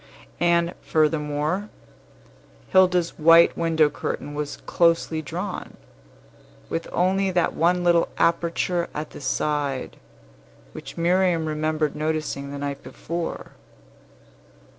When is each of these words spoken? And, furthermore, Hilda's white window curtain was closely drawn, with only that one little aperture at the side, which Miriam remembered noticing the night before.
And, 0.39 0.73
furthermore, 0.81 1.69
Hilda's 2.69 3.19
white 3.19 3.55
window 3.55 3.87
curtain 3.87 4.33
was 4.33 4.57
closely 4.65 5.21
drawn, 5.21 5.77
with 6.71 6.87
only 6.91 7.29
that 7.29 7.53
one 7.53 7.83
little 7.83 8.07
aperture 8.17 8.89
at 8.95 9.11
the 9.11 9.21
side, 9.21 9.97
which 10.71 10.97
Miriam 10.97 11.45
remembered 11.45 11.95
noticing 11.95 12.49
the 12.49 12.57
night 12.57 12.81
before. 12.81 13.51